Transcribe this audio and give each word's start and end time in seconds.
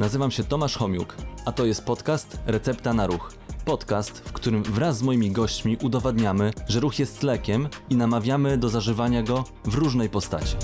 Nazywam 0.00 0.30
się 0.30 0.44
Tomasz 0.44 0.76
Homiuk, 0.76 1.16
a 1.44 1.52
to 1.52 1.64
jest 1.64 1.84
podcast 1.84 2.38
Recepta 2.46 2.92
na 2.92 3.06
Ruch. 3.06 3.32
Podcast, 3.64 4.18
w 4.18 4.32
którym 4.32 4.62
wraz 4.62 4.96
z 4.96 5.02
moimi 5.02 5.30
gośćmi 5.30 5.76
udowadniamy, 5.82 6.50
że 6.68 6.80
ruch 6.80 6.98
jest 6.98 7.22
lekiem 7.22 7.68
i 7.90 7.96
namawiamy 7.96 8.58
do 8.58 8.68
zażywania 8.68 9.22
go 9.22 9.44
w 9.64 9.74
różnej 9.74 10.08
postaci. 10.08 10.56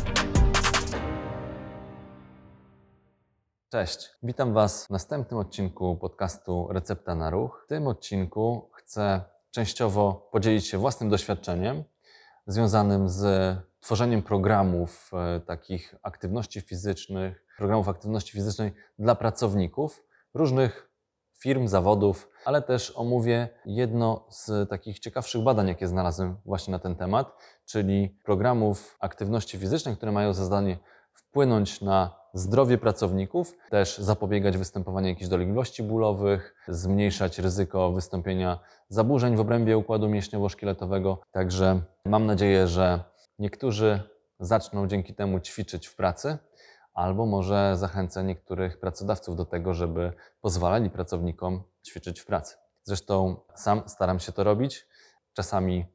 Cześć, 3.70 4.10
witam 4.22 4.52
Was 4.52 4.86
w 4.86 4.90
następnym 4.90 5.40
odcinku 5.40 5.96
podcastu 5.96 6.68
Recepta 6.70 7.14
na 7.14 7.30
Ruch. 7.30 7.62
W 7.64 7.68
tym 7.68 7.86
odcinku 7.86 8.70
chcę 8.72 9.24
częściowo 9.50 10.28
podzielić 10.32 10.66
się 10.66 10.78
własnym 10.78 11.10
doświadczeniem 11.10 11.84
związanym 12.46 13.08
z 13.08 13.56
tworzeniem 13.86 14.22
programów 14.22 15.10
e, 15.12 15.40
takich 15.40 15.94
aktywności 16.02 16.60
fizycznych, 16.60 17.44
programów 17.56 17.88
aktywności 17.88 18.32
fizycznej 18.32 18.72
dla 18.98 19.14
pracowników 19.14 20.04
różnych 20.34 20.90
firm, 21.38 21.68
zawodów, 21.68 22.30
ale 22.44 22.62
też 22.62 22.92
omówię 22.96 23.48
jedno 23.66 24.26
z 24.30 24.70
takich 24.70 24.98
ciekawszych 24.98 25.42
badań, 25.42 25.68
jakie 25.68 25.88
znalazłem 25.88 26.36
właśnie 26.44 26.72
na 26.72 26.78
ten 26.78 26.96
temat, 26.96 27.36
czyli 27.66 28.18
programów 28.24 28.96
aktywności 29.00 29.58
fizycznej, 29.58 29.96
które 29.96 30.12
mają 30.12 30.32
za 30.32 30.44
zadanie 30.44 30.78
wpłynąć 31.12 31.80
na 31.80 32.20
zdrowie 32.34 32.78
pracowników, 32.78 33.54
też 33.70 33.98
zapobiegać 33.98 34.56
występowaniu 34.56 35.08
jakichś 35.08 35.28
dolegliwości 35.28 35.82
bólowych, 35.82 36.54
zmniejszać 36.68 37.38
ryzyko 37.38 37.92
wystąpienia 37.92 38.58
zaburzeń 38.88 39.36
w 39.36 39.40
obrębie 39.40 39.78
układu 39.78 40.08
mięśniowo-szkieletowego. 40.08 41.16
Także 41.32 41.80
mam 42.04 42.26
nadzieję, 42.26 42.66
że 42.66 43.15
niektórzy 43.38 44.00
zaczną 44.40 44.86
dzięki 44.86 45.14
temu 45.14 45.40
ćwiczyć 45.40 45.86
w 45.86 45.96
pracy, 45.96 46.38
albo 46.94 47.26
może 47.26 47.76
zachęcę 47.76 48.24
niektórych 48.24 48.80
pracodawców 48.80 49.36
do 49.36 49.44
tego, 49.44 49.74
żeby 49.74 50.12
pozwalali 50.40 50.90
pracownikom 50.90 51.62
ćwiczyć 51.86 52.20
w 52.20 52.26
pracy. 52.26 52.56
Zresztą 52.82 53.36
sam 53.54 53.82
staram 53.86 54.18
się 54.18 54.32
to 54.32 54.44
robić. 54.44 54.86
Czasami 55.32 55.86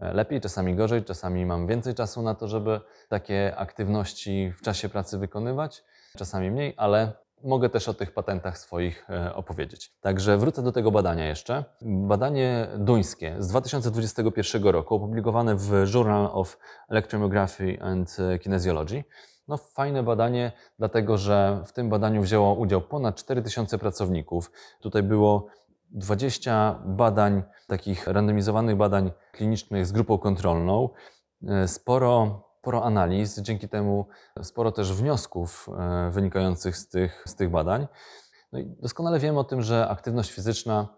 e, 0.00 0.12
lepiej, 0.12 0.40
czasami 0.40 0.74
gorzej, 0.74 1.04
czasami 1.04 1.46
mam 1.46 1.66
więcej 1.66 1.94
czasu 1.94 2.22
na 2.22 2.34
to, 2.34 2.48
żeby 2.48 2.80
takie 3.08 3.56
aktywności 3.56 4.52
w 4.56 4.62
czasie 4.62 4.88
pracy 4.88 5.18
wykonywać, 5.18 5.84
czasami 6.18 6.50
mniej, 6.50 6.74
ale 6.76 7.12
mogę 7.44 7.68
też 7.68 7.88
o 7.88 7.94
tych 7.94 8.14
patentach 8.14 8.58
swoich 8.58 9.10
e, 9.10 9.34
opowiedzieć. 9.34 9.92
Także 10.00 10.38
wrócę 10.38 10.62
do 10.62 10.72
tego 10.72 10.90
badania 10.90 11.26
jeszcze. 11.26 11.64
Badanie 11.82 12.68
duńskie 12.78 13.36
z 13.38 13.48
2021 13.48 14.64
roku, 14.64 14.94
opublikowane 14.94 15.56
w 15.56 15.94
Journal 15.94 16.28
of 16.32 16.58
Electromyography 16.88 17.78
and 17.82 18.16
Kinesiology. 18.42 19.04
No, 19.48 19.56
fajne 19.56 20.02
badanie, 20.02 20.52
dlatego 20.78 21.18
że 21.18 21.62
w 21.66 21.72
tym 21.72 21.90
badaniu 21.90 22.22
wzięło 22.22 22.54
udział 22.54 22.80
ponad 22.80 23.16
4000 23.16 23.78
pracowników. 23.78 24.50
Tutaj 24.80 25.02
było 25.02 25.46
20 25.90 26.82
badań, 26.84 27.42
takich 27.66 28.06
randomizowanych 28.06 28.76
badań 28.76 29.10
klinicznych 29.32 29.86
z 29.86 29.92
grupą 29.92 30.18
kontrolną. 30.18 30.88
E, 31.48 31.68
sporo, 31.68 32.42
sporo 32.66 32.84
analiz, 32.84 33.40
dzięki 33.40 33.68
temu 33.68 34.06
sporo 34.42 34.72
też 34.72 34.92
wniosków 34.92 35.68
e, 35.78 36.10
wynikających 36.10 36.76
z 36.76 36.88
tych, 36.88 37.24
z 37.26 37.34
tych 37.34 37.50
badań. 37.50 37.86
No 38.52 38.58
i 38.58 38.66
doskonale 38.66 39.18
wiemy 39.18 39.38
o 39.38 39.44
tym, 39.44 39.62
że 39.62 39.88
aktywność 39.88 40.32
fizyczna, 40.32 40.88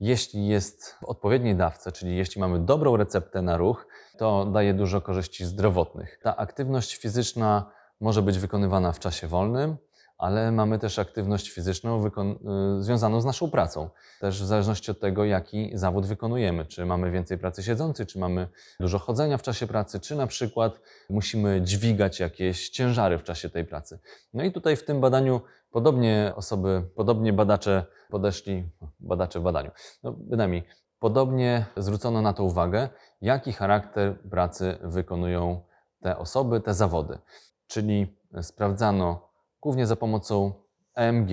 jeśli 0.00 0.48
jest 0.48 0.92
w 0.92 1.04
odpowiedniej 1.04 1.56
dawce, 1.56 1.92
czyli 1.92 2.16
jeśli 2.16 2.40
mamy 2.40 2.58
dobrą 2.58 2.96
receptę 2.96 3.42
na 3.42 3.56
ruch, 3.56 3.86
to 4.18 4.44
daje 4.44 4.74
dużo 4.74 5.00
korzyści 5.00 5.44
zdrowotnych. 5.44 6.18
Ta 6.22 6.36
aktywność 6.36 6.96
fizyczna 6.96 7.70
może 8.00 8.22
być 8.22 8.38
wykonywana 8.38 8.92
w 8.92 8.98
czasie 8.98 9.28
wolnym, 9.28 9.76
ale 10.18 10.52
mamy 10.52 10.78
też 10.78 10.98
aktywność 10.98 11.50
fizyczną 11.50 12.06
y, 12.06 12.82
związaną 12.82 13.20
z 13.20 13.24
naszą 13.24 13.50
pracą. 13.50 13.90
Też 14.20 14.42
w 14.42 14.46
zależności 14.46 14.90
od 14.90 15.00
tego, 15.00 15.24
jaki 15.24 15.70
zawód 15.74 16.06
wykonujemy. 16.06 16.66
Czy 16.66 16.86
mamy 16.86 17.10
więcej 17.10 17.38
pracy 17.38 17.62
siedzącej, 17.62 18.06
czy 18.06 18.18
mamy 18.18 18.48
dużo 18.80 18.98
chodzenia 18.98 19.38
w 19.38 19.42
czasie 19.42 19.66
pracy, 19.66 20.00
czy 20.00 20.16
na 20.16 20.26
przykład 20.26 20.80
musimy 21.10 21.62
dźwigać 21.62 22.20
jakieś 22.20 22.68
ciężary 22.68 23.18
w 23.18 23.22
czasie 23.22 23.50
tej 23.50 23.64
pracy. 23.64 23.98
No 24.34 24.44
i 24.44 24.52
tutaj 24.52 24.76
w 24.76 24.84
tym 24.84 25.00
badaniu 25.00 25.40
podobnie 25.70 26.32
osoby, 26.36 26.82
podobnie 26.94 27.32
badacze 27.32 27.84
podeszli, 28.10 28.68
badacze 29.00 29.40
w 29.40 29.42
badaniu, 29.42 29.70
no 30.02 30.12
bynajmniej, 30.12 30.64
podobnie 30.98 31.66
zwrócono 31.76 32.22
na 32.22 32.32
to 32.32 32.44
uwagę, 32.44 32.88
jaki 33.20 33.52
charakter 33.52 34.20
pracy 34.30 34.78
wykonują 34.82 35.62
te 36.00 36.18
osoby, 36.18 36.60
te 36.60 36.74
zawody 36.74 37.18
czyli 37.66 38.16
sprawdzano 38.42 39.25
głównie 39.66 39.86
za 39.86 39.96
pomocą 39.96 40.52
EMG 40.94 41.30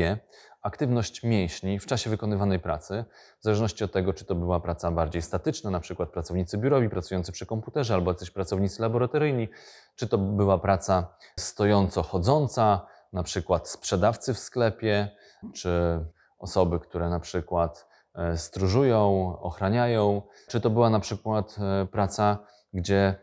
aktywność 0.61 1.23
mięśni 1.23 1.79
w 1.79 1.85
czasie 1.85 2.09
wykonywanej 2.09 2.59
pracy, 2.59 3.05
w 3.39 3.43
zależności 3.43 3.83
od 3.83 3.91
tego, 3.91 4.13
czy 4.13 4.25
to 4.25 4.35
była 4.35 4.59
praca 4.59 4.91
bardziej 4.91 5.21
statyczna, 5.21 5.71
na 5.71 5.79
przykład 5.79 6.09
pracownicy 6.09 6.57
biurowi 6.57 6.89
pracujący 6.89 7.31
przy 7.31 7.45
komputerze, 7.45 7.93
albo 7.93 8.11
jacyś 8.11 8.31
pracownicy 8.31 8.81
laboratoryjni, 8.81 9.49
czy 9.95 10.07
to 10.07 10.17
była 10.17 10.57
praca 10.57 11.15
stojąco-chodząca, 11.39 12.79
na 13.13 13.23
przykład 13.23 13.69
sprzedawcy 13.69 14.33
w 14.33 14.39
sklepie, 14.39 15.09
czy 15.53 15.99
osoby, 16.39 16.79
które 16.79 17.09
na 17.09 17.19
przykład 17.19 17.87
e, 18.15 18.37
stróżują, 18.37 19.37
ochraniają, 19.39 20.21
czy 20.47 20.61
to 20.61 20.69
była 20.69 20.89
na 20.89 20.99
przykład 20.99 21.55
e, 21.59 21.85
praca, 21.85 22.37
gdzie 22.73 23.15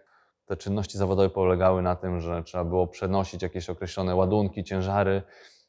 te 0.51 0.57
czynności 0.57 0.99
zawodowe 0.99 1.31
polegały 1.31 1.83
na 1.83 1.97
tym, 1.97 2.21
że 2.21 2.43
trzeba 2.43 2.65
było 2.65 2.87
przenosić 2.87 3.43
jakieś 3.43 3.71
określone 3.71 4.15
ładunki, 4.15 4.65
ciężary, 4.65 5.23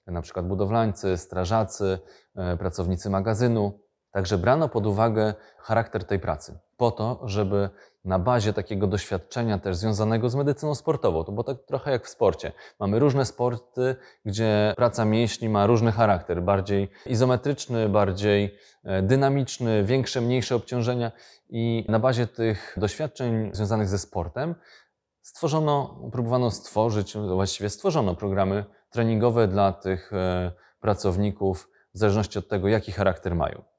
na 0.07 0.21
przykład 0.21 0.47
budowlańcy, 0.47 1.17
strażacy, 1.17 1.99
e, 2.35 2.57
pracownicy 2.57 3.09
magazynu. 3.09 3.79
Także 4.11 4.37
brano 4.37 4.69
pod 4.69 4.87
uwagę 4.87 5.33
charakter 5.57 6.03
tej 6.03 6.19
pracy, 6.19 6.59
po 6.77 6.91
to, 6.91 7.21
żeby 7.23 7.69
na 8.05 8.19
bazie 8.19 8.53
takiego 8.53 8.87
doświadczenia 8.87 9.59
też 9.59 9.75
związanego 9.75 10.29
z 10.29 10.35
medycyną 10.35 10.75
sportową, 10.75 11.23
to 11.23 11.31
bo 11.31 11.43
tak 11.43 11.57
trochę 11.67 11.91
jak 11.91 12.05
w 12.05 12.09
sporcie. 12.09 12.51
Mamy 12.79 12.99
różne 12.99 13.25
sporty, 13.25 13.95
gdzie 14.25 14.73
praca 14.77 15.05
mięśni 15.05 15.49
ma 15.49 15.65
różny 15.67 15.91
charakter, 15.91 16.43
bardziej 16.43 16.89
izometryczny, 17.05 17.89
bardziej 17.89 18.55
e, 18.83 19.01
dynamiczny, 19.01 19.83
większe, 19.83 20.21
mniejsze 20.21 20.55
obciążenia 20.55 21.11
i 21.49 21.85
na 21.89 21.99
bazie 21.99 22.27
tych 22.27 22.75
doświadczeń 22.77 23.49
związanych 23.53 23.87
ze 23.87 23.99
sportem 23.99 24.55
stworzono, 25.21 26.01
próbowano 26.11 26.51
stworzyć, 26.51 27.17
właściwie 27.17 27.69
stworzono 27.69 28.15
programy 28.15 28.65
treningowe 28.89 29.47
dla 29.47 29.73
tych 29.73 30.13
e, 30.13 30.51
pracowników 30.79 31.69
w 31.93 31.97
zależności 31.97 32.39
od 32.39 32.47
tego, 32.47 32.67
jaki 32.67 32.91
charakter 32.91 33.35
mają. 33.35 33.70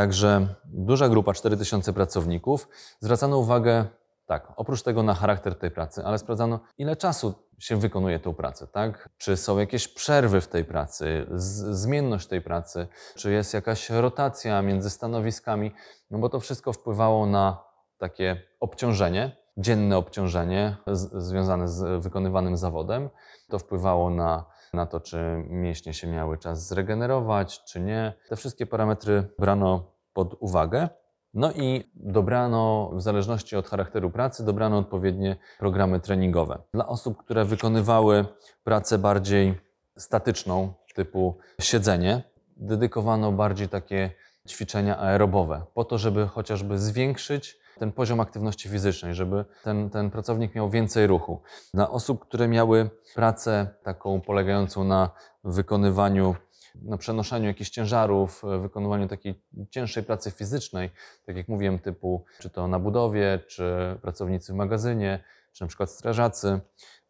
Także 0.00 0.54
duża 0.64 1.08
grupa, 1.08 1.32
4000 1.32 1.92
pracowników, 1.92 2.68
zwracano 3.00 3.38
uwagę, 3.38 3.84
tak, 4.26 4.52
oprócz 4.56 4.82
tego 4.82 5.02
na 5.02 5.14
charakter 5.14 5.54
tej 5.54 5.70
pracy, 5.70 6.02
ale 6.04 6.18
sprawdzano, 6.18 6.60
ile 6.78 6.96
czasu 6.96 7.34
się 7.58 7.76
wykonuje 7.76 8.20
tą 8.20 8.34
pracę, 8.34 8.66
tak? 8.66 9.08
Czy 9.18 9.36
są 9.36 9.58
jakieś 9.58 9.88
przerwy 9.88 10.40
w 10.40 10.48
tej 10.48 10.64
pracy, 10.64 11.26
zmienność 11.70 12.26
tej 12.26 12.42
pracy, 12.42 12.86
czy 13.16 13.32
jest 13.32 13.54
jakaś 13.54 13.90
rotacja 13.90 14.62
między 14.62 14.90
stanowiskami, 14.90 15.72
no 16.10 16.18
bo 16.18 16.28
to 16.28 16.40
wszystko 16.40 16.72
wpływało 16.72 17.26
na 17.26 17.64
takie 17.98 18.42
obciążenie, 18.60 19.36
dzienne 19.56 19.96
obciążenie 19.96 20.76
związane 21.14 21.68
z 21.68 22.02
wykonywanym 22.02 22.56
zawodem. 22.56 23.10
To 23.48 23.58
wpływało 23.58 24.10
na 24.10 24.44
na 24.72 24.86
to, 24.86 25.00
czy 25.00 25.44
mięśnie 25.48 25.94
się 25.94 26.06
miały 26.06 26.38
czas 26.38 26.66
zregenerować, 26.66 27.64
czy 27.64 27.80
nie. 27.80 28.12
Te 28.28 28.36
wszystkie 28.36 28.66
parametry 28.66 29.28
brano 29.38 29.92
pod 30.12 30.36
uwagę. 30.40 30.88
No 31.34 31.52
i 31.52 31.90
dobrano, 31.94 32.90
w 32.94 33.02
zależności 33.02 33.56
od 33.56 33.68
charakteru 33.68 34.10
pracy, 34.10 34.44
dobrano 34.44 34.78
odpowiednie 34.78 35.36
programy 35.58 36.00
treningowe. 36.00 36.62
Dla 36.74 36.86
osób, 36.86 37.18
które 37.18 37.44
wykonywały 37.44 38.24
pracę 38.64 38.98
bardziej 38.98 39.60
statyczną, 39.98 40.72
typu 40.94 41.38
siedzenie, 41.60 42.22
dedykowano 42.56 43.32
bardziej 43.32 43.68
takie 43.68 44.10
ćwiczenia 44.48 44.98
aerobowe, 44.98 45.62
po 45.74 45.84
to, 45.84 45.98
żeby 45.98 46.26
chociażby 46.26 46.78
zwiększyć 46.78 47.60
ten 47.80 47.92
poziom 47.92 48.20
aktywności 48.20 48.68
fizycznej, 48.68 49.14
żeby 49.14 49.44
ten, 49.64 49.90
ten 49.90 50.10
pracownik 50.10 50.54
miał 50.54 50.70
więcej 50.70 51.06
ruchu. 51.06 51.42
Dla 51.74 51.90
osób, 51.90 52.24
które 52.24 52.48
miały 52.48 52.90
pracę 53.14 53.66
taką 53.82 54.20
polegającą 54.20 54.84
na 54.84 55.10
wykonywaniu, 55.44 56.34
na 56.74 56.96
przenoszeniu 56.96 57.46
jakichś 57.46 57.70
ciężarów, 57.70 58.42
wykonywaniu 58.60 59.08
takiej 59.08 59.42
cięższej 59.70 60.02
pracy 60.02 60.30
fizycznej, 60.30 60.90
tak 61.26 61.36
jak 61.36 61.48
mówiłem, 61.48 61.78
typu 61.78 62.24
czy 62.38 62.50
to 62.50 62.68
na 62.68 62.78
budowie, 62.78 63.38
czy 63.48 63.96
pracownicy 64.02 64.52
w 64.52 64.56
magazynie, 64.56 65.24
czy 65.52 65.64
na 65.64 65.68
przykład 65.68 65.90
strażacy, 65.90 66.60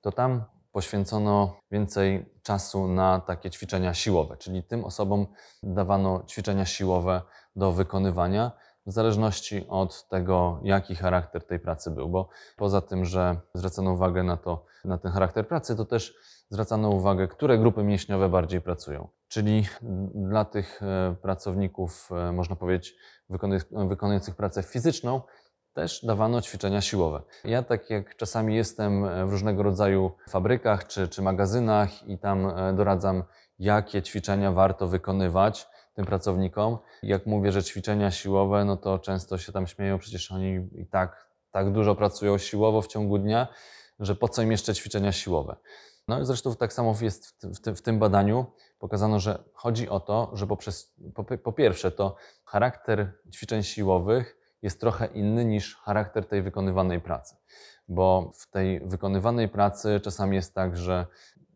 to 0.01 0.13
tam 0.13 0.45
poświęcono 0.73 1.57
więcej 1.71 2.35
czasu 2.43 2.89
na 2.89 3.21
takie 3.21 3.51
ćwiczenia 3.51 3.95
siłowe, 3.95 4.37
czyli 4.37 4.63
tym 4.63 4.85
osobom 4.85 5.27
dawano 5.63 6.25
ćwiczenia 6.29 6.65
siłowe 6.67 7.23
do 7.57 7.73
wykonywania 7.73 8.53
w 8.91 8.93
zależności 8.93 9.67
od 9.69 10.09
tego, 10.09 10.61
jaki 10.63 10.95
charakter 10.95 11.47
tej 11.47 11.59
pracy 11.61 11.91
był, 11.91 12.09
bo 12.09 12.29
poza 12.57 12.81
tym, 12.81 13.05
że 13.05 13.37
zwracano 13.55 13.93
uwagę 13.93 14.23
na 14.23 14.37
to, 14.37 14.65
na 14.85 14.99
ten 14.99 15.13
charakter 15.13 15.49
pracy, 15.49 15.77
to 15.77 15.85
też 15.85 16.15
zwracano 16.49 16.91
uwagę, 16.91 17.29
które 17.29 17.59
grupy 17.59 17.83
mięśniowe 17.83 18.29
bardziej 18.29 18.61
pracują. 18.61 19.09
Czyli 19.29 19.67
dla 20.15 20.45
tych 20.45 20.83
e, 20.83 21.17
pracowników, 21.23 22.09
e, 22.13 22.33
można 22.33 22.57
powiedzieć, 22.57 22.97
wykonuj- 23.31 23.89
wykonujących 23.89 24.37
pracę 24.37 24.63
fizyczną, 24.63 25.21
też 25.73 26.05
dawano 26.05 26.41
ćwiczenia 26.41 26.81
siłowe. 26.81 27.23
Ja 27.45 27.63
tak 27.63 27.91
jak 27.91 28.17
czasami 28.17 28.57
jestem 28.57 29.07
w 29.29 29.31
różnego 29.31 29.63
rodzaju 29.63 30.13
fabrykach 30.29 30.87
czy, 30.87 31.09
czy 31.09 31.23
magazynach 31.23 32.09
i 32.09 32.19
tam 32.19 32.47
e, 32.47 32.73
doradzam, 32.73 33.25
jakie 33.59 34.03
ćwiczenia 34.03 34.53
warto 34.53 34.89
wykonywać 34.89 35.69
tym 36.01 36.07
pracownikom. 36.07 36.79
Jak 37.03 37.27
mówię, 37.27 37.53
że 37.53 37.63
ćwiczenia 37.63 38.11
siłowe, 38.11 38.65
no 38.65 38.77
to 38.77 38.99
często 38.99 39.39
się 39.39 39.53
tam 39.53 39.67
śmieją, 39.67 39.99
przecież 39.99 40.33
oni 40.33 40.69
i 40.73 40.87
tak, 40.87 41.31
tak 41.51 41.73
dużo 41.73 41.95
pracują 41.95 42.39
siłowo 42.39 42.83
w 42.83 42.87
ciągu 42.87 43.19
dnia, 43.19 43.49
że 43.99 44.15
po 44.15 44.29
co 44.29 44.43
im 44.43 44.51
jeszcze 44.51 44.75
ćwiczenia 44.75 45.13
siłowe. 45.13 45.57
No 46.09 46.21
i 46.21 46.25
zresztą 46.25 46.55
tak 46.57 46.73
samo 46.73 46.95
jest 47.01 47.45
w, 47.77 47.83
tym- 47.83 47.99
badaniu. 47.99 48.47
Pokazano, 48.79 49.21
że 49.21 49.45
chodzi 49.55 49.89
o 49.89 50.01
to, 50.01 50.31
że 50.33 50.47
poprzez, 50.47 50.95
po, 51.15 51.25
po 51.25 51.53
pierwsze 51.53 51.91
to 51.91 52.17
charakter 52.45 53.13
ćwiczeń 53.33 53.63
siłowych 53.63 54.37
jest 54.63 54.81
trochę 54.81 55.07
inny 55.07 55.45
niż 55.45 55.77
charakter 55.77 56.25
tej 56.29 56.43
wykonywanej 56.43 57.01
pracy. 57.01 57.37
Bo 57.89 58.33
w 58.35 58.51
tej 58.51 58.81
wykonywanej 58.81 59.49
pracy 59.49 60.01
czasami 60.01 60.37
jest 60.37 60.55
tak, 60.55 60.77
że 60.77 61.07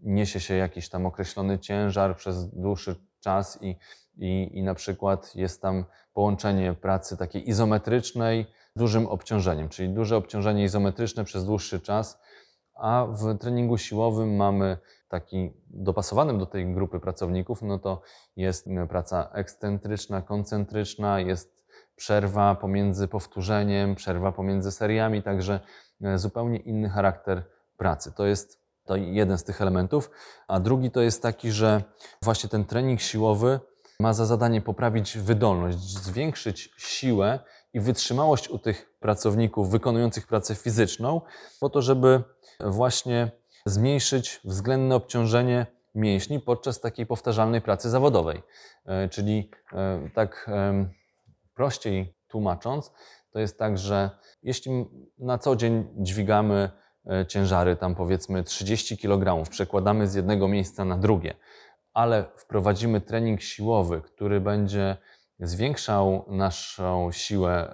niesie 0.01 0.41
się 0.41 0.55
jakiś 0.55 0.89
tam 0.89 1.07
określony 1.07 1.59
ciężar 1.59 2.17
przez 2.17 2.51
dłuższy 2.55 2.97
czas 3.21 3.59
i, 3.63 3.77
i, 4.17 4.51
i 4.59 4.63
na 4.63 4.75
przykład 4.75 5.37
jest 5.37 5.63
tam 5.63 5.85
połączenie 6.13 6.75
pracy 6.75 7.17
takiej 7.17 7.49
izometrycznej 7.49 8.47
z 8.77 8.79
dużym 8.79 9.07
obciążeniem, 9.07 9.69
czyli 9.69 9.89
duże 9.89 10.17
obciążenie 10.17 10.65
izometryczne 10.65 11.25
przez 11.25 11.45
dłuższy 11.45 11.81
czas, 11.81 12.21
a 12.75 13.07
w 13.11 13.39
treningu 13.39 13.79
siłowym 13.79 14.37
mamy 14.37 14.79
taki 15.09 15.53
dopasowanym 15.71 16.39
do 16.39 16.47
tej 16.47 16.75
grupy 16.75 17.01
pracowników, 17.01 17.63
no 17.63 17.79
to 17.79 18.03
jest 18.37 18.69
praca 18.89 19.31
ekscentryczna, 19.33 20.23
koncentryczna, 20.23 21.21
jest 21.21 21.67
przerwa 21.97 22.55
pomiędzy 22.55 23.09
powtórzeniem, 23.09 23.95
przerwa 23.95 24.33
pomiędzy 24.33 24.73
seriami, 24.73 25.23
także 25.23 25.61
e, 26.03 26.19
zupełnie 26.19 26.59
inny 26.59 26.89
charakter 26.89 27.43
pracy. 27.77 28.13
To 28.13 28.27
jest 28.27 28.65
to 28.85 28.97
jeden 28.97 29.39
z 29.39 29.45
tych 29.45 29.63
elementów. 29.63 30.11
A 30.49 30.61
drugi 30.61 30.91
to 30.91 31.01
jest 31.01 31.23
taki, 31.23 31.51
że 31.51 31.83
właśnie 32.23 32.51
ten 32.51 32.65
trening 32.65 33.01
siłowy 33.01 33.61
ma 34.01 34.13
za 34.13 34.27
zadanie 34.27 34.61
poprawić 34.61 35.19
wydolność, 35.19 35.79
zwiększyć 35.79 36.71
siłę 36.79 37.39
i 37.73 37.81
wytrzymałość 37.81 38.49
u 38.49 38.59
tych 38.59 38.99
pracowników 39.01 39.71
wykonujących 39.71 40.27
pracę 40.27 40.55
fizyczną, 40.55 41.21
po 41.61 41.71
to, 41.71 41.83
żeby 41.83 42.23
właśnie 42.61 43.31
zmniejszyć 43.67 44.41
względne 44.45 44.95
obciążenie 44.95 45.67
mięśni 45.95 46.41
podczas 46.41 46.81
takiej 46.81 47.07
powtarzalnej 47.07 47.61
pracy 47.61 47.91
zawodowej. 47.91 48.43
E, 48.87 49.09
Czyli 49.09 49.51
e, 49.73 50.11
tak 50.15 50.51
prościej 51.55 52.15
tłumacząc, 52.29 52.93
to 53.31 53.39
jest 53.39 53.59
tak, 53.59 53.79
że 53.79 54.11
jeśli 54.43 54.85
na 55.19 55.39
co 55.39 55.57
dzień 55.57 55.85
dźwigamy 55.97 56.71
e, 57.07 57.27
ciężary, 57.27 57.77
tam 57.77 57.95
powiedzmy 57.95 58.45
30 58.45 58.99
kg, 58.99 59.51
przekładamy 59.51 60.09
z 60.09 60.15
jednego 60.15 60.49
miejsca 60.49 60.85
na 60.85 60.99
drugie, 60.99 61.35
ale 61.95 62.25
wprowadzimy 62.37 63.01
trening 63.01 63.43
siłowy, 63.43 64.01
który 64.01 64.41
będzie 64.41 64.97
zwiększał 65.41 66.25
naszą 66.29 67.13
siłę, 67.13 67.73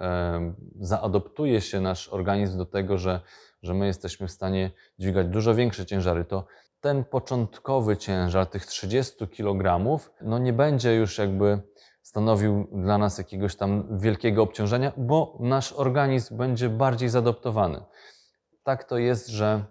zaadoptuje 0.79 1.61
się 1.61 1.81
nasz 1.81 2.09
organizm 2.09 2.57
do 2.57 2.65
tego, 2.65 2.97
że, 2.97 3.21
że 3.63 3.73
my 3.73 3.85
jesteśmy 3.85 4.27
w 4.27 4.31
stanie 4.31 4.71
dźwigać 4.99 5.27
dużo 5.27 5.55
większe 5.55 5.85
ciężary, 5.85 6.25
to 6.25 6.45
ten 6.81 7.03
początkowy 7.03 7.97
ciężar 7.97 8.47
tych 8.47 8.65
30 8.65 9.27
kg 9.27 9.99
no 10.21 10.39
nie 10.39 10.53
będzie 10.53 10.95
już 10.95 11.17
jakby 11.17 11.61
stanowił 12.01 12.67
dla 12.71 12.97
nas 12.97 13.17
jakiegoś 13.17 13.55
tam 13.55 13.99
wielkiego 13.99 14.43
obciążenia, 14.43 14.91
bo 14.97 15.37
nasz 15.39 15.73
organizm 15.73 16.37
będzie 16.37 16.69
bardziej 16.69 17.09
zaadoptowany. 17.09 17.83
Tak 18.63 18.83
to 18.83 18.97
jest, 18.97 19.27
że 19.27 19.65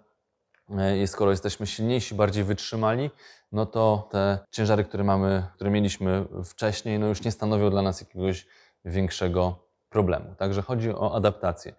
e, 0.69 1.07
skoro 1.07 1.31
jesteśmy 1.31 1.67
silniejsi, 1.67 2.15
bardziej 2.15 2.43
wytrzymali, 2.43 3.09
no 3.51 3.65
to 3.65 4.07
te 4.11 4.39
ciężary, 4.51 4.83
które 4.83 5.03
mamy, 5.03 5.43
które 5.55 5.69
mieliśmy 5.69 6.25
wcześniej, 6.45 6.99
no 6.99 7.07
już 7.07 7.23
nie 7.23 7.31
stanowią 7.31 7.69
dla 7.69 7.81
nas 7.81 8.01
jakiegoś 8.01 8.47
większego 8.85 9.67
problemu. 9.89 10.35
Także 10.37 10.61
chodzi 10.61 10.89
o 10.89 11.15
adaptację. 11.15 11.73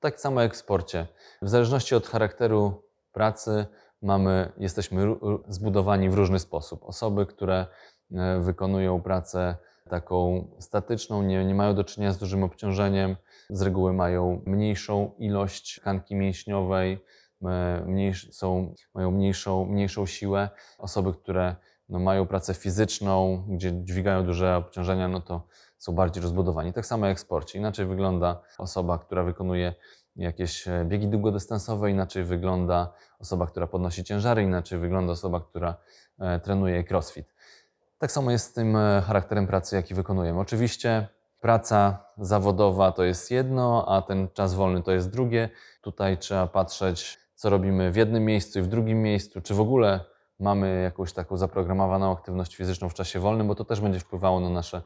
Tak 0.00 0.20
samo 0.20 0.42
jak 0.42 0.54
w 0.54 0.56
sporcie. 0.56 1.06
W 1.42 1.48
zależności 1.48 1.94
od 1.94 2.06
charakteru 2.06 2.82
pracy 3.12 3.66
mamy, 4.02 4.52
jesteśmy 4.56 5.16
zbudowani 5.48 6.10
w 6.10 6.14
różny 6.14 6.38
sposób. 6.38 6.84
Osoby, 6.84 7.26
które 7.26 7.66
e, 8.12 8.40
wykonują 8.40 9.02
pracę 9.02 9.56
taką 9.90 10.48
statyczną, 10.58 11.22
nie, 11.22 11.44
nie 11.44 11.54
mają 11.54 11.74
do 11.74 11.84
czynienia 11.84 12.12
z 12.12 12.18
dużym 12.18 12.42
obciążeniem, 12.42 13.16
z 13.50 13.62
reguły 13.62 13.92
mają 13.92 14.42
mniejszą 14.46 15.14
ilość 15.18 15.80
tkanki 15.80 16.14
mięśniowej, 16.14 17.04
e, 17.42 17.82
mniejsz, 17.86 18.32
są, 18.32 18.74
mają 18.94 19.10
mniejszą, 19.10 19.64
mniejszą 19.64 20.06
siłę. 20.06 20.48
Osoby, 20.78 21.12
które 21.12 21.56
no, 21.88 21.98
mają 21.98 22.26
pracę 22.26 22.54
fizyczną, 22.54 23.44
gdzie 23.48 23.84
dźwigają 23.84 24.26
duże 24.26 24.56
obciążenia, 24.56 25.08
no 25.08 25.20
to 25.20 25.46
są 25.78 25.92
bardziej 25.92 26.22
rozbudowani. 26.22 26.72
Tak 26.72 26.86
samo 26.86 27.06
jak 27.06 27.16
w 27.16 27.20
sporcie. 27.20 27.58
Inaczej 27.58 27.86
wygląda 27.86 28.40
osoba, 28.58 28.98
która 28.98 29.22
wykonuje 29.22 29.74
jakieś 30.16 30.68
e, 30.68 30.84
biegi 30.88 31.08
długodystansowe, 31.08 31.90
inaczej 31.90 32.24
wygląda 32.24 32.92
osoba, 33.18 33.46
która 33.46 33.66
podnosi 33.66 34.04
ciężary, 34.04 34.42
inaczej 34.42 34.78
wygląda 34.78 35.12
osoba, 35.12 35.40
która 35.40 35.76
e, 36.18 36.40
trenuje 36.40 36.84
crossfit. 36.90 37.34
Tak 37.98 38.12
samo 38.12 38.30
jest 38.30 38.50
z 38.50 38.52
tym 38.52 38.76
charakterem 39.06 39.46
pracy, 39.46 39.76
jaki 39.76 39.94
wykonujemy. 39.94 40.40
Oczywiście 40.40 41.08
praca 41.40 42.04
zawodowa 42.18 42.92
to 42.92 43.04
jest 43.04 43.30
jedno, 43.30 43.86
a 43.88 44.02
ten 44.02 44.28
czas 44.28 44.54
wolny 44.54 44.82
to 44.82 44.92
jest 44.92 45.10
drugie. 45.10 45.48
Tutaj 45.80 46.18
trzeba 46.18 46.46
patrzeć, 46.46 47.18
co 47.36 47.50
robimy 47.50 47.92
w 47.92 47.96
jednym 47.96 48.24
miejscu 48.24 48.58
i 48.58 48.62
w 48.62 48.66
drugim 48.66 49.02
miejscu, 49.02 49.40
czy 49.40 49.54
w 49.54 49.60
ogóle 49.60 50.00
mamy 50.40 50.82
jakąś 50.82 51.12
taką 51.12 51.36
zaprogramowaną 51.36 52.12
aktywność 52.12 52.56
fizyczną 52.56 52.88
w 52.88 52.94
czasie 52.94 53.20
wolnym, 53.20 53.48
bo 53.48 53.54
to 53.54 53.64
też 53.64 53.80
będzie 53.80 54.00
wpływało 54.00 54.40
na 54.40 54.48
nasze, 54.48 54.82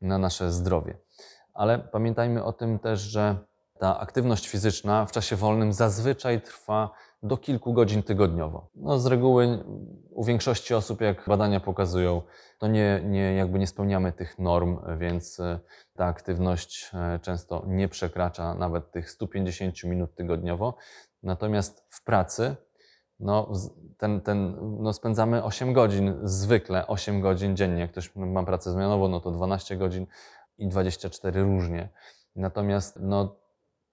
na 0.00 0.18
nasze 0.18 0.52
zdrowie. 0.52 0.96
Ale 1.54 1.78
pamiętajmy 1.78 2.44
o 2.44 2.52
tym 2.52 2.78
też, 2.78 3.00
że 3.00 3.36
ta 3.78 4.00
aktywność 4.00 4.48
fizyczna 4.48 5.06
w 5.06 5.12
czasie 5.12 5.36
wolnym 5.36 5.72
zazwyczaj 5.72 6.40
trwa 6.40 6.90
do 7.22 7.36
kilku 7.36 7.72
godzin 7.72 8.02
tygodniowo. 8.02 8.68
No, 8.74 8.98
z 8.98 9.06
reguły 9.06 9.64
u 10.10 10.24
większości 10.24 10.74
osób, 10.74 11.00
jak 11.00 11.24
badania 11.28 11.60
pokazują, 11.60 12.22
to 12.58 12.66
nie, 12.66 13.00
nie, 13.04 13.34
jakby 13.34 13.58
nie 13.58 13.66
spełniamy 13.66 14.12
tych 14.12 14.38
norm, 14.38 14.78
więc 14.98 15.40
e, 15.40 15.58
ta 15.96 16.06
aktywność 16.06 16.90
e, 16.94 17.18
często 17.18 17.64
nie 17.66 17.88
przekracza 17.88 18.54
nawet 18.54 18.90
tych 18.90 19.10
150 19.10 19.84
minut 19.84 20.14
tygodniowo. 20.14 20.74
Natomiast 21.24 21.86
w 21.90 22.04
pracy 22.04 22.56
no, 23.20 23.52
ten, 23.98 24.20
ten, 24.20 24.56
no 24.82 24.92
spędzamy 24.92 25.44
8 25.44 25.72
godzin, 25.72 26.14
zwykle 26.22 26.86
8 26.86 27.20
godzin 27.20 27.56
dziennie. 27.56 27.80
Jak 27.80 27.90
ktoś 27.90 28.16
ma 28.16 28.42
pracę 28.42 28.72
zmianową, 28.72 29.08
no 29.08 29.20
to 29.20 29.30
12 29.30 29.76
godzin 29.76 30.06
i 30.58 30.68
24 30.68 31.42
różnie. 31.42 31.88
Natomiast 32.36 32.98
no, 33.00 33.36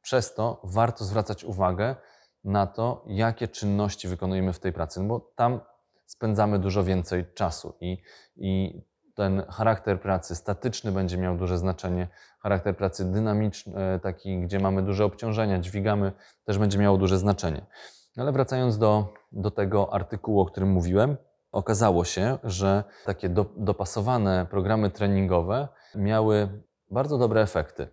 przez 0.01 0.33
to 0.33 0.61
warto 0.63 1.05
zwracać 1.05 1.43
uwagę 1.43 1.95
na 2.43 2.67
to, 2.67 3.05
jakie 3.07 3.47
czynności 3.47 4.07
wykonujemy 4.07 4.53
w 4.53 4.59
tej 4.59 4.73
pracy, 4.73 4.99
no 5.01 5.07
bo 5.07 5.19
tam 5.35 5.59
spędzamy 6.05 6.59
dużo 6.59 6.83
więcej 6.83 7.25
czasu 7.33 7.73
i, 7.81 7.97
i 8.35 8.81
ten 9.15 9.43
charakter 9.49 10.01
pracy 10.01 10.35
statyczny 10.35 10.91
będzie 10.91 11.17
miał 11.17 11.37
duże 11.37 11.57
znaczenie, 11.57 12.07
charakter 12.39 12.77
pracy 12.77 13.11
dynamiczny, 13.11 13.77
e, 13.77 13.99
taki, 13.99 14.39
gdzie 14.39 14.59
mamy 14.59 14.81
duże 14.81 15.05
obciążenia, 15.05 15.59
dźwigamy, 15.59 16.11
też 16.45 16.57
będzie 16.57 16.77
miało 16.77 16.97
duże 16.97 17.17
znaczenie. 17.17 17.65
Ale 18.17 18.31
wracając 18.31 18.77
do, 18.77 19.13
do 19.31 19.51
tego 19.51 19.93
artykułu, 19.93 20.41
o 20.41 20.45
którym 20.45 20.69
mówiłem, 20.69 21.17
okazało 21.51 22.05
się, 22.05 22.37
że 22.43 22.83
takie 23.05 23.29
do, 23.29 23.45
dopasowane 23.57 24.45
programy 24.49 24.89
treningowe 24.89 25.67
miały 25.95 26.63
bardzo 26.91 27.17
dobre 27.17 27.41
efekty. 27.41 27.87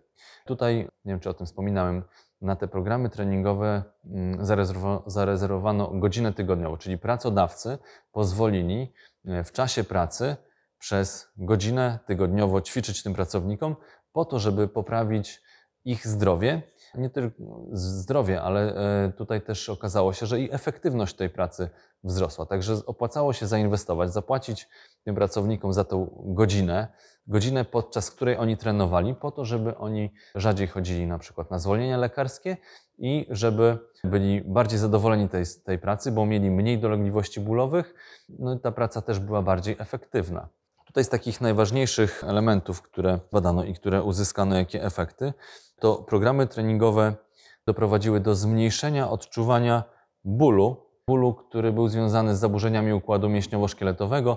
Tutaj, 0.46 0.88
nie 1.04 1.12
wiem 1.12 1.20
czy 1.20 1.30
o 1.30 1.34
tym 1.34 1.46
wspominałem, 1.46 2.04
na 2.40 2.56
te 2.56 2.68
programy 2.68 3.10
treningowe 3.10 3.82
mm, 4.04 4.44
zarezerwo- 4.44 5.02
zarezerwowano 5.06 5.88
godzinę 5.88 6.32
tygodniową, 6.32 6.76
czyli 6.76 6.98
pracodawcy 6.98 7.78
pozwolili 8.12 8.92
e, 9.24 9.44
w 9.44 9.52
czasie 9.52 9.84
pracy 9.84 10.36
przez 10.78 11.28
godzinę 11.36 11.98
tygodniowo 12.06 12.60
ćwiczyć 12.60 13.02
tym 13.02 13.14
pracownikom 13.14 13.76
po 14.12 14.24
to, 14.24 14.38
żeby 14.38 14.68
poprawić 14.68 15.42
ich 15.84 16.06
zdrowie 16.06 16.62
nie 16.94 17.10
tylko 17.10 17.66
zdrowie, 17.72 18.42
ale 18.42 18.74
e, 19.06 19.12
tutaj 19.12 19.42
też 19.42 19.68
okazało 19.68 20.12
się, 20.12 20.26
że 20.26 20.40
i 20.40 20.52
efektywność 20.52 21.16
tej 21.16 21.30
pracy 21.30 21.70
wzrosła. 22.04 22.46
Także 22.46 22.74
opłacało 22.86 23.32
się 23.32 23.46
zainwestować, 23.46 24.12
zapłacić 24.12 24.68
tym 25.04 25.14
pracownikom 25.14 25.72
za 25.72 25.84
tą 25.84 26.22
godzinę, 26.26 26.88
godzinę 27.26 27.64
podczas 27.64 28.10
której 28.10 28.36
oni 28.36 28.56
trenowali, 28.56 29.14
po 29.14 29.30
to, 29.30 29.44
żeby 29.44 29.76
oni 29.76 30.12
rzadziej 30.34 30.66
chodzili 30.66 31.06
na 31.06 31.18
przykład 31.18 31.50
na 31.50 31.58
zwolnienia 31.58 31.96
lekarskie 31.96 32.56
i 32.98 33.26
żeby 33.30 33.78
byli 34.04 34.42
bardziej 34.44 34.78
zadowoleni 34.78 35.28
tej, 35.28 35.44
tej 35.64 35.78
pracy, 35.78 36.12
bo 36.12 36.26
mieli 36.26 36.50
mniej 36.50 36.78
dolegliwości 36.78 37.40
bólowych, 37.40 37.94
no 38.28 38.54
i 38.54 38.60
ta 38.60 38.72
praca 38.72 39.02
też 39.02 39.18
była 39.18 39.42
bardziej 39.42 39.76
efektywna. 39.78 40.48
Tutaj 40.88 41.04
z 41.04 41.08
takich 41.08 41.40
najważniejszych 41.40 42.24
elementów, 42.24 42.82
które 42.82 43.20
badano 43.32 43.64
i 43.64 43.74
które 43.74 44.02
uzyskano 44.02 44.56
jakie 44.56 44.84
efekty, 44.84 45.32
to 45.80 45.96
programy 45.96 46.46
treningowe 46.46 47.14
doprowadziły 47.66 48.20
do 48.20 48.34
zmniejszenia 48.34 49.10
odczuwania 49.10 49.84
bólu, 50.24 50.86
bólu, 51.08 51.34
który 51.34 51.72
był 51.72 51.88
związany 51.88 52.36
z 52.36 52.38
zaburzeniami 52.38 52.92
układu 52.92 53.28
mięśniowo-szkieletowego, 53.28 54.36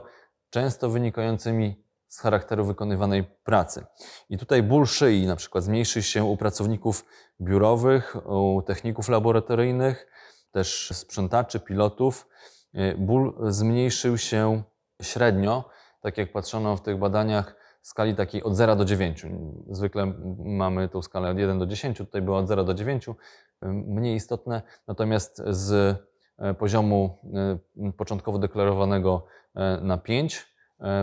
często 0.49 0.89
wynikającymi 0.89 1.83
z 2.07 2.19
charakteru 2.19 2.65
wykonywanej 2.65 3.23
pracy. 3.23 3.85
I 4.29 4.37
tutaj 4.37 4.63
ból 4.63 4.85
szyi 4.85 5.27
na 5.27 5.35
przykład 5.35 5.63
zmniejszy 5.63 6.03
się 6.03 6.23
u 6.23 6.37
pracowników 6.37 7.05
biurowych, 7.41 8.15
u 8.25 8.61
techników 8.61 9.09
laboratoryjnych, 9.09 10.07
też 10.51 10.89
sprzątaczy, 10.93 11.59
pilotów. 11.59 12.27
Ból 12.97 13.37
zmniejszył 13.49 14.17
się 14.17 14.63
średnio, 15.01 15.69
tak 16.01 16.17
jak 16.17 16.31
patrzono 16.31 16.75
w 16.75 16.81
tych 16.81 16.97
badaniach, 16.97 17.55
skali 17.81 18.15
takiej 18.15 18.43
od 18.43 18.55
0 18.55 18.75
do 18.75 18.85
9. 18.85 19.25
Zwykle 19.69 20.13
mamy 20.45 20.89
tą 20.89 21.01
skalę 21.01 21.29
od 21.29 21.37
1 21.37 21.59
do 21.59 21.65
10, 21.65 21.97
tutaj 21.97 22.21
była 22.21 22.39
od 22.39 22.47
0 22.47 22.63
do 22.63 22.73
9, 22.73 23.05
mniej 23.61 24.15
istotne. 24.15 24.61
Natomiast 24.87 25.43
z 25.47 25.97
e, 26.39 26.53
poziomu 26.53 27.17
e, 27.77 27.91
początkowo 27.91 28.39
deklarowanego 28.39 29.25
e, 29.55 29.79
na 29.81 29.97
5 29.97 30.51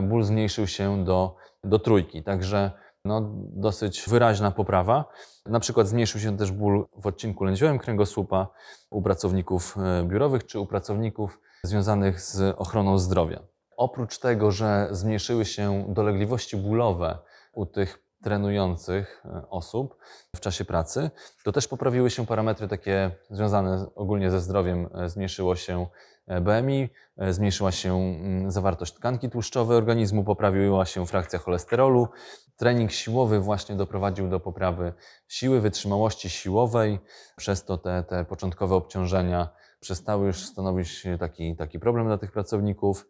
ból 0.02 0.22
zmniejszył 0.22 0.66
się 0.66 1.04
do, 1.04 1.36
do 1.64 1.78
trójki. 1.78 2.22
Także 2.22 2.70
no, 3.04 3.20
dosyć 3.36 4.04
wyraźna 4.08 4.50
poprawa. 4.50 5.04
Na 5.46 5.60
przykład 5.60 5.88
zmniejszył 5.88 6.20
się 6.20 6.36
też 6.36 6.52
ból 6.52 6.86
w 6.96 7.06
odcinku 7.06 7.44
lędźwiowym 7.44 7.78
kręgosłupa 7.78 8.48
u 8.90 9.02
pracowników 9.02 9.76
biurowych 10.04 10.46
czy 10.46 10.60
u 10.60 10.66
pracowników 10.66 11.40
związanych 11.62 12.20
z 12.20 12.54
ochroną 12.58 12.98
zdrowia. 12.98 13.40
Oprócz 13.78 14.18
tego, 14.18 14.50
że 14.50 14.88
zmniejszyły 14.90 15.44
się 15.44 15.84
dolegliwości 15.88 16.56
bólowe 16.56 17.18
u 17.52 17.66
tych 17.66 18.02
trenujących 18.22 19.22
e, 19.24 19.50
osób 19.50 19.96
w 20.36 20.40
czasie 20.40 20.64
pracy, 20.64 21.10
to 21.44 21.52
też 21.52 21.68
poprawiły 21.68 22.10
się 22.10 22.26
parametry 22.26 22.68
takie 22.68 23.10
związane 23.30 23.86
ogólnie 23.94 24.30
ze 24.30 24.40
zdrowiem. 24.40 24.88
E, 24.94 25.08
zmniejszyło 25.08 25.56
się 25.56 25.86
e, 26.26 26.40
BMI, 26.40 26.88
zmniejszyła 27.30 27.72
się 27.72 27.94
mm, 27.94 28.50
zawartość 28.50 28.94
tkanki 28.94 29.30
tłuszczowej 29.30 29.76
organizmu, 29.76 30.24
poprawiła 30.24 30.84
się 30.84 31.06
frakcja 31.06 31.38
cholesterolu. 31.38 32.08
Trening 32.56 32.92
siłowy 32.92 33.40
właśnie 33.40 33.76
doprowadził 33.76 34.28
do 34.28 34.40
poprawy 34.40 34.92
siły, 35.28 35.60
wytrzymałości 35.60 36.30
siłowej, 36.30 36.98
przez 37.36 37.64
to 37.64 37.78
te, 37.78 38.04
te 38.04 38.24
początkowe 38.24 38.74
obciążenia 38.74 39.48
przestały 39.80 40.26
już 40.26 40.46
stanowić 40.46 41.06
taki, 41.18 41.56
taki 41.56 41.78
problem 41.78 42.06
dla 42.06 42.18
tych 42.18 42.32
pracowników. 42.32 43.06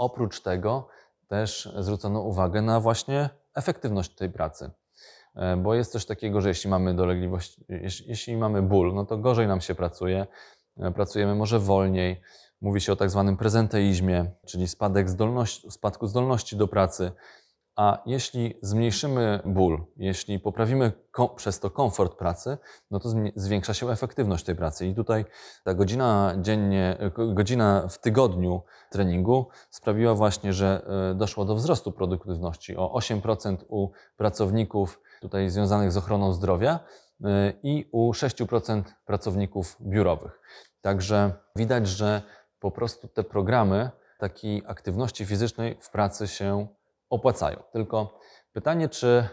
Oprócz 0.00 0.40
tego 0.40 0.88
też 1.28 1.72
zwrócono 1.78 2.20
uwagę 2.20 2.62
na 2.62 2.80
właśnie 2.80 3.30
efektywność 3.54 4.14
tej 4.14 4.30
pracy. 4.30 4.70
E, 5.36 5.56
bo 5.56 5.74
jest 5.74 5.92
coś 5.92 6.06
takiego, 6.06 6.40
że 6.40 6.48
jeśli 6.48 6.70
mamy 6.70 6.94
dolegliwość, 6.94 7.60
jeśli, 8.06 8.36
mamy 8.36 8.62
ból, 8.62 8.94
no 8.94 9.06
to 9.06 9.18
gorzej 9.18 9.46
nam 9.46 9.60
się 9.60 9.74
pracuje, 9.74 10.26
e, 10.78 10.90
pracujemy 10.90 11.34
może 11.34 11.58
wolniej. 11.58 12.20
Mówi 12.60 12.80
się 12.80 12.92
o 12.92 12.96
tak 12.96 13.10
zwanym 13.10 13.36
prezenteizmie, 13.36 14.30
czyli 14.46 14.68
spadek 14.68 15.10
zdolności, 15.10 15.70
spadku 15.70 16.06
zdolności 16.06 16.56
do 16.56 16.68
pracy. 16.68 17.12
A 17.80 18.02
jeśli 18.06 18.58
zmniejszymy 18.62 19.40
ból, 19.44 19.84
jeśli 19.96 20.40
poprawimy 20.40 20.92
przez 21.36 21.60
to 21.60 21.70
komfort 21.70 22.18
pracy, 22.18 22.58
no 22.90 23.00
to 23.00 23.08
zwiększa 23.36 23.74
się 23.74 23.90
efektywność 23.90 24.44
tej 24.44 24.56
pracy. 24.56 24.86
I 24.86 24.94
tutaj 24.94 25.24
ta 25.64 25.74
godzina 25.74 26.34
dziennie, 26.40 26.98
godzina 27.34 27.88
w 27.88 27.98
tygodniu 27.98 28.62
treningu 28.90 29.48
sprawiła 29.70 30.14
właśnie, 30.14 30.52
że 30.52 30.86
e, 31.10 31.14
doszło 31.14 31.44
do 31.44 31.54
wzrostu 31.54 31.92
produktywności 31.92 32.76
o 32.76 32.98
8% 32.98 33.56
u 33.68 33.90
pracowników 34.16 35.00
tutaj 35.20 35.50
związanych 35.50 35.92
z 35.92 35.96
ochroną 35.96 36.32
zdrowia 36.32 36.80
e, 37.24 37.52
i 37.62 37.88
u 37.92 38.12
6% 38.12 38.82
pracowników 39.04 39.76
biurowych. 39.80 40.40
Także 40.80 41.32
widać, 41.56 41.88
że 41.88 42.22
po 42.58 42.70
prostu 42.70 43.08
te 43.08 43.24
programy 43.24 43.90
takiej 44.18 44.62
aktywności 44.66 45.26
fizycznej 45.26 45.76
w 45.80 45.90
pracy 45.90 46.28
się 46.28 46.66
opłacają. 47.10 47.62
Tylko 47.72 48.18
pytanie, 48.52 48.88
czy 48.88 49.28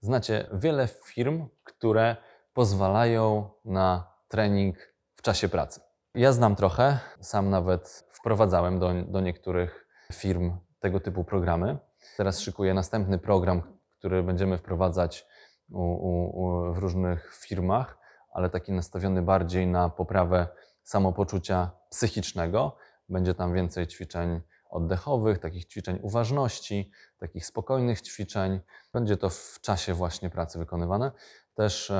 znacie 0.00 0.48
wiele 0.52 0.88
firm, 1.04 1.48
które 1.64 2.16
pozwalają 2.52 3.50
na 3.64 4.14
trening 4.28 4.76
w 5.16 5.22
czasie 5.22 5.48
pracy? 5.48 5.80
Ja 6.14 6.32
znam 6.32 6.56
trochę, 6.56 6.98
sam 7.20 7.50
nawet 7.50 8.04
wprowadzałem 8.12 8.78
do, 8.78 8.92
do 9.08 9.20
niektórych 9.20 9.86
firm 10.12 10.52
tego 10.80 11.00
typu 11.00 11.24
programy. 11.24 11.78
Teraz 12.16 12.40
szykuję 12.40 12.74
następny 12.74 13.18
program, 13.18 13.62
który 13.98 14.22
będziemy 14.22 14.58
wprowadzać 14.58 15.26
u, 15.70 15.82
u, 15.82 16.72
w 16.72 16.78
różnych 16.78 17.34
firmach, 17.34 17.98
ale 18.32 18.50
taki 18.50 18.72
nastawiony 18.72 19.22
bardziej 19.22 19.66
na 19.66 19.88
poprawę 19.88 20.48
samopoczucia 20.82 21.70
psychicznego. 21.90 22.76
Będzie 23.08 23.34
tam 23.34 23.54
więcej 23.54 23.86
ćwiczeń 23.86 24.40
oddechowych, 24.74 25.38
takich 25.38 25.66
ćwiczeń 25.66 25.98
uważności, 26.02 26.90
takich 27.18 27.46
spokojnych 27.46 28.00
ćwiczeń. 28.00 28.60
Będzie 28.92 29.16
to 29.16 29.30
w 29.30 29.58
czasie 29.60 29.94
właśnie 29.94 30.30
pracy 30.30 30.58
wykonywane. 30.58 31.12
Też 31.54 31.92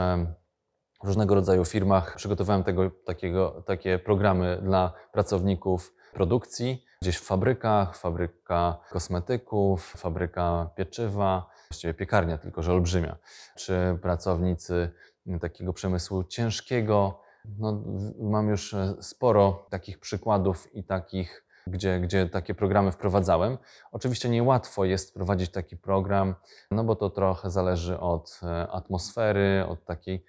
w 1.02 1.06
różnego 1.06 1.34
rodzaju 1.34 1.64
firmach 1.64 2.16
przygotowałem 2.16 2.64
tego, 2.64 2.90
takiego, 2.90 3.62
takie 3.66 3.98
programy 3.98 4.58
dla 4.62 4.92
pracowników 5.12 5.94
produkcji, 6.12 6.84
gdzieś 7.02 7.16
w 7.16 7.24
fabrykach, 7.24 7.96
fabryka 7.96 8.78
kosmetyków, 8.90 9.92
fabryka 9.96 10.70
pieczywa, 10.76 11.50
właściwie 11.70 11.94
piekarnia, 11.94 12.38
tylko 12.38 12.62
że 12.62 12.72
olbrzymia, 12.72 13.16
czy 13.56 13.98
pracownicy 14.02 14.90
takiego 15.40 15.72
przemysłu 15.72 16.24
ciężkiego. 16.24 17.20
No, 17.58 17.82
mam 18.20 18.48
już 18.48 18.74
e, 18.74 18.94
sporo 19.00 19.66
takich 19.70 19.98
przykładów 19.98 20.74
i 20.74 20.84
takich 20.84 21.44
gdzie, 21.66 22.00
gdzie 22.00 22.28
takie 22.28 22.54
programy 22.54 22.92
wprowadzałem. 22.92 23.58
Oczywiście 23.92 24.28
niełatwo 24.28 24.84
jest 24.84 25.10
wprowadzić 25.10 25.50
taki 25.50 25.76
program, 25.76 26.34
no 26.70 26.84
bo 26.84 26.96
to 26.96 27.10
trochę 27.10 27.50
zależy 27.50 28.00
od 28.00 28.40
e, 28.42 28.70
atmosfery, 28.70 29.64
od 29.68 29.84
takiej, 29.84 30.24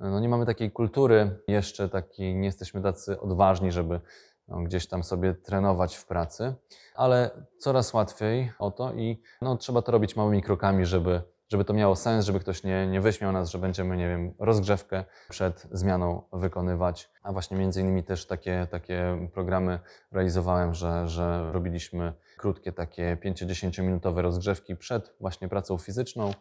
no 0.00 0.20
nie 0.20 0.28
mamy 0.28 0.46
takiej 0.46 0.70
kultury 0.70 1.38
jeszcze 1.48 1.88
takiej, 1.88 2.34
nie 2.34 2.46
jesteśmy 2.46 2.82
tacy 2.82 3.20
odważni, 3.20 3.72
żeby 3.72 4.00
no, 4.48 4.62
gdzieś 4.62 4.86
tam 4.86 5.04
sobie 5.04 5.34
trenować 5.34 5.96
w 5.96 6.06
pracy, 6.06 6.54
ale 6.94 7.30
coraz 7.58 7.94
łatwiej 7.94 8.52
o 8.58 8.70
to 8.70 8.92
i 8.92 9.22
no, 9.42 9.56
trzeba 9.56 9.82
to 9.82 9.92
robić 9.92 10.16
małymi 10.16 10.42
krokami, 10.42 10.86
żeby 10.86 11.22
żeby 11.50 11.64
to 11.64 11.74
miało 11.74 11.96
sens, 11.96 12.24
żeby 12.24 12.40
ktoś 12.40 12.64
nie, 12.64 12.86
nie 12.86 13.00
wyśmiał 13.00 13.32
nas, 13.32 13.50
że 13.50 13.58
będziemy, 13.58 13.96
nie 13.96 14.08
wiem, 14.08 14.34
rozgrzewkę 14.38 15.04
przed 15.28 15.66
zmianą 15.72 16.22
wykonywać. 16.32 17.10
A 17.22 17.32
właśnie 17.32 17.56
między 17.56 17.80
innymi 17.80 18.04
też 18.04 18.26
takie, 18.26 18.66
takie 18.70 19.28
programy 19.34 19.78
realizowałem, 20.12 20.74
że, 20.74 21.08
że 21.08 21.52
robiliśmy 21.52 22.12
krótkie 22.36 22.72
takie 22.72 23.16
5-10 23.24 23.82
minutowe 23.82 24.22
rozgrzewki 24.22 24.76
przed 24.76 25.14
właśnie 25.20 25.48
pracą 25.48 25.78
fizyczną, 25.78 26.34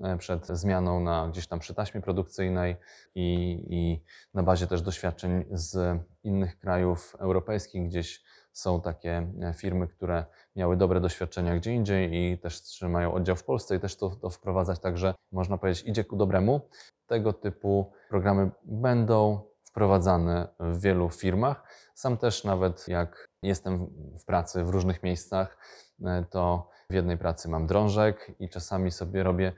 e, 0.00 0.18
przed 0.18 0.46
zmianą 0.46 1.00
na 1.00 1.28
gdzieś 1.28 1.46
tam 1.46 1.58
przy 1.58 1.74
taśmie 1.74 2.00
produkcyjnej 2.00 2.76
i, 3.14 3.58
i 3.70 4.02
na 4.34 4.42
bazie 4.42 4.66
też 4.66 4.82
doświadczeń 4.82 5.44
z 5.50 5.98
innych 6.24 6.58
krajów 6.58 7.16
europejskich, 7.18 7.86
gdzieś 7.86 8.22
są 8.52 8.80
takie 8.80 9.32
e, 9.42 9.54
firmy, 9.54 9.88
które 9.88 10.24
miały 10.56 10.76
dobre 10.76 11.00
doświadczenia 11.00 11.56
gdzie 11.56 11.72
indziej 11.72 12.14
i 12.14 12.38
też 12.38 12.62
trzymają 12.62 13.14
oddział 13.14 13.36
w 13.36 13.44
Polsce 13.44 13.76
i 13.76 13.80
też 13.80 13.96
to, 13.96 14.10
to 14.10 14.30
wprowadzać, 14.30 14.78
także 14.78 15.14
można 15.32 15.58
powiedzieć 15.58 15.86
idzie 15.86 16.04
ku 16.04 16.16
dobremu. 16.16 16.60
Tego 17.06 17.32
typu 17.32 17.92
programy 18.08 18.50
będą 18.64 19.40
wprowadzane 19.64 20.48
w 20.60 20.80
wielu 20.80 21.10
firmach. 21.10 21.64
Sam 21.94 22.16
też 22.16 22.44
nawet 22.44 22.88
jak 22.88 23.26
jestem 23.42 23.86
w 24.20 24.24
pracy 24.24 24.64
w 24.64 24.68
różnych 24.68 25.02
miejscach, 25.02 25.58
e, 26.04 26.24
to 26.30 26.70
w 26.90 26.94
jednej 26.94 27.18
pracy 27.18 27.48
mam 27.48 27.66
drążek 27.66 28.32
i 28.38 28.48
czasami 28.48 28.90
sobie 28.90 29.22
robię 29.22 29.52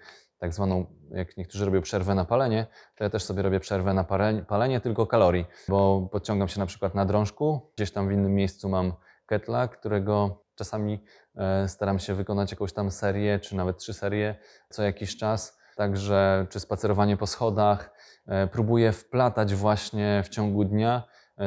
tak 0.45 0.55
zwaną, 0.55 0.87
jak 1.11 1.37
niektórzy 1.37 1.65
robią 1.65 1.83
przerwę 1.83 2.15
na 2.15 2.25
palenie, 2.25 2.67
to 2.97 3.05
ja 3.05 3.11
też 3.11 3.25
sobie 3.25 3.43
robię 3.43 3.61
przerwę 3.61 3.95
na 3.95 4.05
palenie, 4.49 4.81
tylko 4.81 5.07
kalorii, 5.07 5.47
bo 5.69 6.09
podciągam 6.13 6.49
się 6.49 6.61
na 6.61 6.67
przykład 6.67 6.95
na 6.95 7.05
drążku, 7.05 7.71
gdzieś 7.77 7.93
tam 7.93 8.09
w 8.09 8.13
innym 8.13 8.35
miejscu 8.35 8.69
mam 8.69 8.93
ketla, 9.27 9.69
którego 9.69 10.43
czasami 10.55 11.05
e, 11.37 11.69
staram 11.69 11.99
się 11.99 12.15
wykonać 12.15 12.51
jakąś 12.51 12.73
tam 12.73 12.91
serię, 12.91 13.39
czy 13.39 13.57
nawet 13.57 13.79
trzy 13.79 13.95
serie 13.95 14.37
co 14.69 14.83
jakiś 14.83 15.17
czas. 15.17 15.59
także 15.77 16.47
czy 16.51 16.61
spacerowanie 16.61 17.17
po 17.17 17.27
schodach. 17.27 17.91
E, 18.27 18.47
Próbuję 18.47 18.93
wplatać 18.93 19.55
właśnie 19.55 20.23
w 20.25 20.29
ciągu 20.29 20.65
dnia 20.65 21.03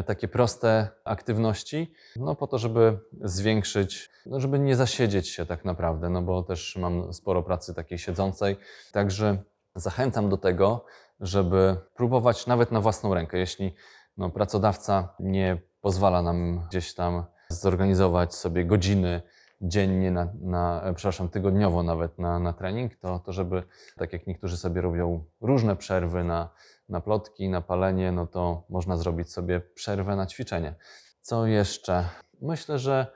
takie 0.06 0.28
proste 0.28 0.88
aktywności, 1.04 1.94
no 2.16 2.36
po 2.36 2.48
to, 2.48 2.58
żeby 2.58 3.00
zwiększyć, 3.22 4.10
no 4.26 4.40
żeby 4.40 4.60
nie 4.60 4.76
zasiedzieć 4.76 5.30
się 5.30 5.46
tak 5.46 5.66
naprawdę, 5.66 6.10
no 6.10 6.22
bo 6.22 6.44
też 6.44 6.76
mam 6.76 7.14
sporo 7.14 7.44
pracy 7.44 7.74
takiej 7.74 7.98
siedzącej, 7.98 8.58
także 8.92 9.38
zachęcam 9.76 10.30
do 10.30 10.38
tego, 10.38 10.86
żeby 11.20 11.78
próbować 11.96 12.48
nawet 12.48 12.72
na 12.72 12.82
własną 12.82 13.14
rękę. 13.14 13.38
Jeśli 13.38 13.76
no, 14.18 14.30
pracodawca 14.30 15.16
nie 15.20 15.62
pozwala 15.82 16.22
nam 16.22 16.68
gdzieś 16.70 16.94
tam 16.94 17.26
zorganizować 17.50 18.36
sobie 18.36 18.66
godziny 18.66 19.22
dziennie, 19.62 20.12
na, 20.12 20.28
na, 20.42 20.82
e, 20.84 20.94
przepraszam, 20.94 21.30
tygodniowo 21.30 21.84
nawet 21.84 22.20
na, 22.20 22.40
na 22.40 22.54
trening, 22.54 22.96
to, 22.96 23.20
to 23.20 23.34
żeby, 23.34 23.64
tak 23.98 24.14
jak 24.14 24.28
niektórzy 24.28 24.58
sobie 24.58 24.82
robią 24.82 25.24
różne 25.42 25.76
przerwy 25.76 26.24
na, 26.24 26.50
na 26.90 27.02
plotki, 27.02 27.50
na 27.50 27.62
palenie, 27.62 28.12
no 28.12 28.28
to 28.28 28.64
można 28.70 28.98
zrobić 28.98 29.32
sobie 29.32 29.60
przerwę 29.60 30.16
na 30.16 30.26
ćwiczenie. 30.26 30.76
Co 31.22 31.46
jeszcze? 31.46 32.06
Myślę, 32.42 32.80
że 32.80 33.08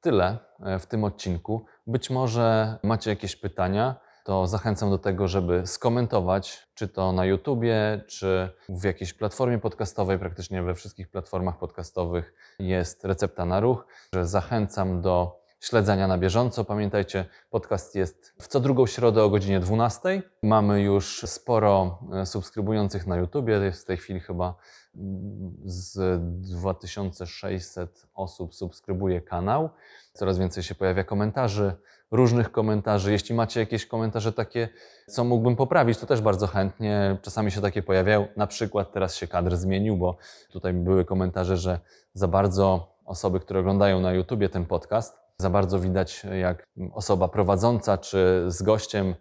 tyle 0.00 0.38
e, 0.60 0.78
w 0.78 0.86
tym 0.86 1.04
odcinku. 1.04 1.66
Być 1.86 2.10
może 2.10 2.78
macie 2.82 3.10
jakieś 3.10 3.36
pytania, 3.36 3.96
to 4.24 4.46
zachęcam 4.46 4.90
do 4.90 4.98
tego, 4.98 5.28
żeby 5.28 5.66
skomentować, 5.66 6.68
czy 6.74 6.88
to 6.88 7.12
na 7.12 7.24
YouTubie, 7.24 8.04
czy 8.08 8.50
w 8.68 8.84
jakiejś 8.84 9.14
platformie 9.14 9.58
podcastowej, 9.58 10.18
praktycznie 10.18 10.62
we 10.62 10.74
wszystkich 10.74 11.10
platformach 11.10 11.58
podcastowych 11.58 12.34
jest 12.58 13.04
recepta 13.04 13.44
na 13.44 13.60
ruch. 13.60 13.86
Zachęcam 14.22 15.00
do 15.00 15.37
śledzenia 15.60 16.08
na 16.08 16.18
bieżąco. 16.18 16.64
Pamiętajcie, 16.64 17.24
podcast 17.50 17.94
jest 17.94 18.34
w 18.40 18.48
co 18.48 18.60
drugą 18.60 18.86
środę 18.86 19.24
o 19.24 19.30
godzinie 19.30 19.60
12. 19.60 20.22
Mamy 20.42 20.82
już 20.82 21.22
sporo 21.26 21.98
e, 22.12 22.26
subskrybujących 22.26 23.06
na 23.06 23.16
YouTubie. 23.16 23.52
Jest 23.52 23.82
w 23.82 23.86
tej 23.86 23.96
chwili 23.96 24.20
chyba 24.20 24.54
mm, 24.96 25.56
z 25.64 26.20
2600 26.50 28.06
osób 28.14 28.54
subskrybuje 28.54 29.20
kanał. 29.20 29.70
Coraz 30.12 30.38
więcej 30.38 30.62
się 30.62 30.74
pojawia 30.74 31.04
komentarzy, 31.04 31.72
różnych 32.10 32.52
komentarzy. 32.52 33.12
Jeśli 33.12 33.34
macie 33.34 33.60
jakieś 33.60 33.86
komentarze 33.86 34.32
takie, 34.32 34.68
co 35.06 35.24
mógłbym 35.24 35.56
poprawić, 35.56 35.98
to 35.98 36.06
też 36.06 36.20
bardzo 36.20 36.46
chętnie. 36.46 37.18
Czasami 37.22 37.50
się 37.50 37.60
takie 37.60 37.82
pojawiają. 37.82 38.28
Na 38.36 38.46
przykład 38.46 38.92
teraz 38.92 39.16
się 39.16 39.26
kadr 39.26 39.56
zmienił, 39.56 39.96
bo 39.96 40.16
tutaj 40.50 40.72
były 40.72 41.04
komentarze, 41.04 41.56
że 41.56 41.80
za 42.14 42.28
bardzo 42.28 42.94
osoby, 43.04 43.40
które 43.40 43.60
oglądają 43.60 44.00
na 44.00 44.12
YouTubie 44.12 44.48
ten 44.48 44.66
podcast, 44.66 45.27
za 45.40 45.50
bardzo 45.50 45.80
widać, 45.80 46.26
jak 46.40 46.66
osoba 46.92 47.28
prowadząca 47.28 47.98
czy 47.98 48.44
z 48.48 48.62
gościem 48.62 49.14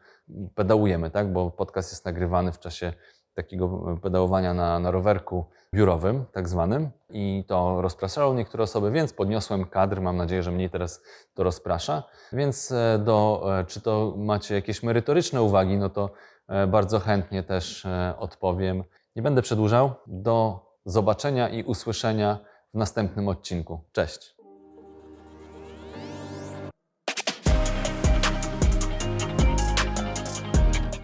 pedałujemy, 0.55 1.11
tak? 1.11 1.33
Bo 1.33 1.51
podcast 1.51 1.91
jest 1.91 2.05
nagrywany 2.05 2.51
w 2.51 2.59
czasie 2.59 2.93
takiego 3.33 3.97
pedałowania 4.01 4.53
na, 4.53 4.79
na 4.79 4.91
rowerku 4.91 5.45
biurowym, 5.73 6.25
tak 6.31 6.49
zwanym. 6.49 6.89
I 7.09 7.43
to 7.47 7.81
rozpraszało 7.81 8.33
niektóre 8.33 8.63
osoby, 8.63 8.91
więc 8.91 9.13
podniosłem 9.13 9.65
kadr. 9.65 10.01
Mam 10.01 10.17
nadzieję, 10.17 10.43
że 10.43 10.51
mniej 10.51 10.69
teraz 10.69 11.01
to 11.33 11.43
rozprasza. 11.43 12.03
Więc 12.33 12.71
e, 12.71 12.99
do, 12.99 13.47
e, 13.59 13.65
czy 13.65 13.81
to 13.81 14.13
macie 14.17 14.55
jakieś 14.55 14.83
merytoryczne 14.83 15.41
uwagi, 15.41 15.77
no 15.77 15.89
to 15.89 16.09
e, 16.47 16.67
bardzo 16.67 16.99
chętnie 16.99 17.43
też 17.43 17.87
odpowiem. 18.17 18.83
Nie 19.15 19.21
będę 19.21 19.41
przedłużał. 19.41 19.91
Do 20.07 20.65
zobaczenia 20.85 21.49
i 21.49 21.63
usłyszenia 21.63 22.39
w 22.73 22.77
następnym 22.77 23.27
odcinku. 23.27 23.79
Cześć. 23.91 24.36